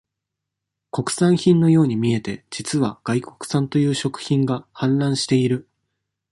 [0.89, 5.69] 国産品のように見えて、実は外国産という食品が、氾濫している。